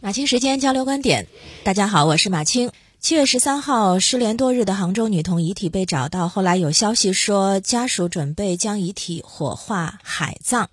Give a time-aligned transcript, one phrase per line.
[0.00, 1.26] 马清时间交流观点，
[1.64, 2.70] 大家好，我是马清。
[3.00, 10.68] 七月十三号，失联多日的杭州女童遗体被找到，后来有消息说家属准备将遗体火化海葬。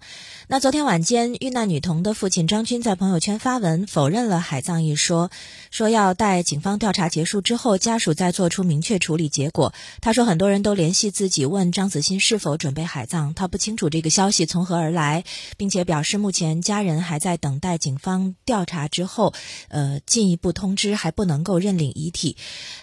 [0.47, 5.31] 那昨天晚间，遇难女童的父亲张军在朋友圈发文否认了海葬一说，
[5.71, 9.73] 说要待警方调查结束之后，家属再做出明确处理结果。
[10.01, 15.23] 他说很多人都联系自己问张子欣是否准备海葬，他不清楚这个消息从何而来，
[15.57, 19.33] 并且表示目前家人还在等待警方调查之后，
[19.69, 22.35] 呃进一步通知，还不能够认领遗体。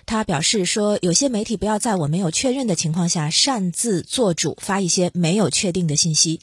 [0.06, 6.40] 他表示说，有些媒体不要在我没有确认的情况下擅自做主发一些没有确定的信息。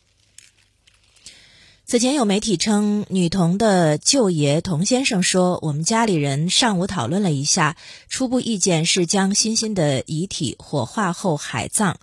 [1.86, 7.78] 此前有媒体称，女童的舅爷童先生说：“我们家里人上午讨论了一下，
[8.10, 12.00] 初步意见是将欣欣的遗体火化后海葬。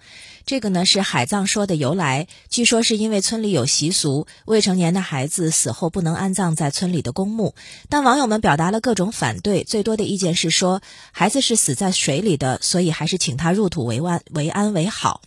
[0.47, 7.57] 这个呢是海葬说的由来，据说是因为村里有习俗，未成年的孩子死后不能安葬在村里的公墓。
[7.89, 15.21] 但网友们表达了各种反对，最多的意见是说，孩子是死在水里的，所以还是请他入土为安为安为好。”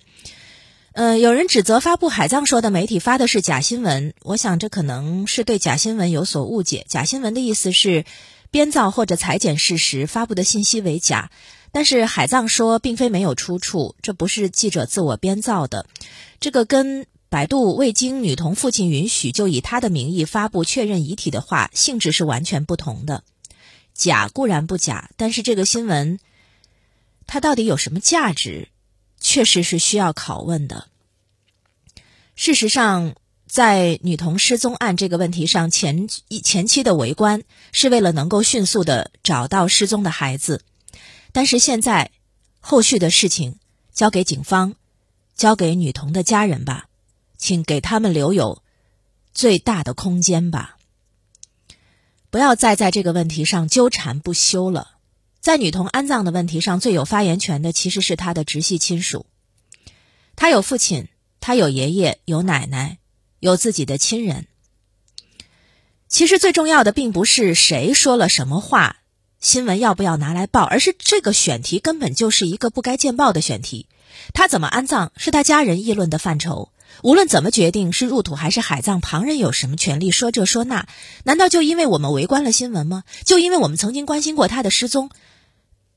[0.94, 6.86] 呃，有人指责发布海葬说的媒体发的是假新闻，我想这可能是对假新闻有所误解。
[6.88, 8.06] 假新闻的意思是
[8.52, 11.30] 编造或者裁剪事实，发布的信息为假。
[11.72, 15.86] 但是海葬说并非没有出处，这不是记者自我编造的，
[16.40, 23.24] 这个跟百度未经女童父亲允许就以他的名义发布确认遗体的话性质是完全不同的。
[23.94, 26.20] 假固然不假，但是这个新闻
[27.28, 28.70] 它到底有什么价值？
[29.20, 30.88] 确实是需要拷问的。
[32.36, 33.16] 事实上，
[33.48, 40.62] 在女童失踪案这个问题上，前前期的围观是为了能够迅速的找到失踪的孩子，
[41.32, 42.12] 但是现在
[42.60, 43.60] 后续的事情
[43.94, 44.76] 交给警方，
[45.36, 46.88] 交给女童的家人吧，
[47.38, 48.62] 请给他们留有
[49.34, 50.78] 最大的空间吧，
[52.30, 54.98] 不要再在这个问题上纠缠不休了。
[55.40, 59.26] 在女童安葬的问题上，最有发言权的其实是她的直系亲属。
[60.36, 61.08] 她有父亲，
[61.40, 62.98] 她有爷爷，有奶奶，
[63.40, 64.48] 有自己的亲人。
[66.10, 68.99] 其实最重要的并不是谁说了什么话，
[69.40, 73.88] 新闻要不要拿来报，而是这个选题根本就是一个不该见报的选题。
[74.34, 76.72] 他怎么安葬是他家人议论的范畴。
[77.04, 80.88] 无论怎么决定是入土还是海葬，旁人有什么权利说这说那？
[81.24, 83.04] 难道就因为我们围观了新闻吗？
[83.24, 85.10] 就因为我们曾经关心过他的失踪？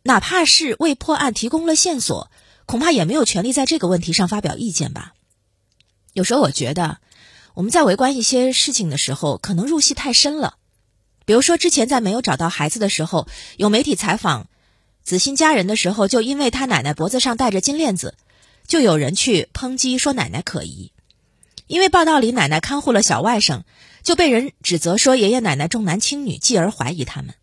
[0.04, 2.31] 哪怕是为破案提供了线索，
[2.66, 5.14] 恐怕也没有权利在这个问题上发表意见吧。
[6.12, 6.98] 有时候我觉得，
[7.54, 10.54] 我们在围观一些事情的时候，可能入戏太深了。
[11.25, 14.49] 比如说，之前在没有找到孩子的时候，有媒体采访
[15.03, 18.15] 子欣家人的时候，就因为他奶奶脖子上戴着金链子，
[18.66, 20.93] 就有人去抨击说奶奶可疑。
[21.66, 23.62] 因为报道里奶奶看护了小外甥，
[24.03, 27.34] 就被人指责说爷爷奶奶重男轻女，继而怀疑他们。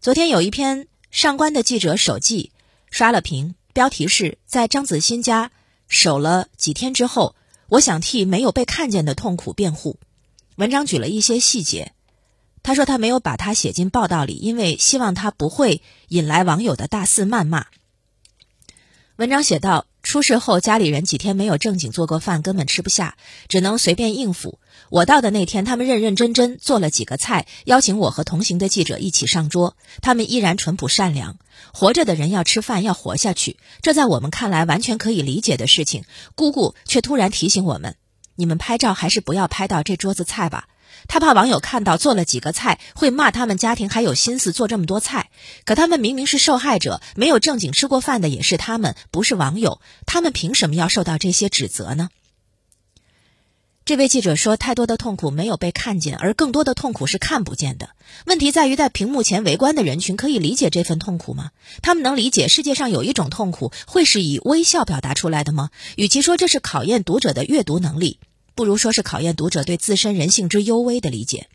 [0.00, 0.86] 昨天有一篇。
[1.10, 2.52] 上官的记者手记
[2.90, 5.50] 刷了屏，标题是在张子欣家
[5.88, 7.34] 守了几天之后，
[7.70, 9.98] 我想替没有被看见的痛苦辩护。
[10.56, 11.92] 文章举了一些细节，
[12.68, 17.64] 他说他没有把它写进报道里，因为希望他不会引来网友的大肆谩骂。
[19.16, 19.86] 文章写道。
[20.02, 23.16] 出事后，家里人几天没有正经做过饭，根本吃不下，
[23.48, 24.58] 只能随便应付。
[24.90, 29.74] 我到的那天，他们认认真真做了几个菜，邀请我和同行的记者一起上桌。
[30.02, 31.38] 他们依然淳朴善良。
[31.72, 36.04] 活着的人要吃饭，要活下去，这在我们看来完全可以理解的事情。
[36.34, 37.96] 姑姑却突然提醒我们
[38.36, 40.68] ：“你们拍照还是不要拍到这桌子菜吧。”
[41.06, 45.30] 他怕网友看到做了几个菜会骂他们家庭还有心思做这么多菜，
[45.64, 52.08] 可他们明明是受害者，没有正经吃过饭的也是他们，不是网友，他们凭什么要受到这些指责呢？
[53.84, 57.88] 这位记者说，太多的痛苦没有被看见，而更多的痛苦是看不见的。
[58.26, 61.52] 问题在于，在屏幕前围观的人群可以理解这份痛苦吗？
[61.80, 65.70] 他们能理解世界上有一种痛苦会是以微笑表达出来的吗？
[65.96, 68.18] 与其说这是考验读者的阅读能力。
[68.58, 71.46] 不如说是考验读者对自身人性之幽微的理解，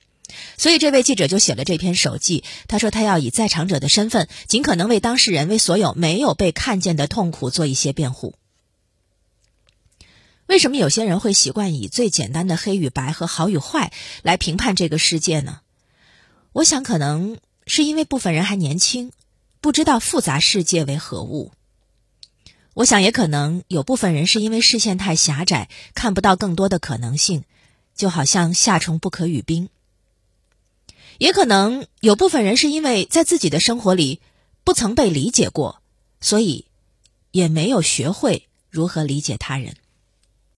[0.58, 2.46] 所以这位记者就写了这篇手记。
[2.70, 8.36] 他说他要以在场者的身份，尽可能为当事人、为所有没有被看见的痛苦做一些辩护。
[10.46, 13.92] 为什么有些人会习惯以最简单的黑与白和好与坏
[14.22, 15.60] 来评判这个世界呢？
[16.54, 17.38] 我想，可能
[17.68, 19.12] 是因为部分人还年轻，
[19.60, 21.52] 不知道复杂世界为何物。
[22.76, 27.44] 我想，也可能有部分人是因为视线太狭窄，看不到更多的可能性，
[27.96, 29.70] 就好像夏虫不可语冰。
[31.20, 34.20] 也可能有部分人是因为在自己的生活里
[34.64, 35.84] 不曾被理解过，
[36.20, 36.66] 所以
[37.30, 39.76] 也没有学会如何理解他人。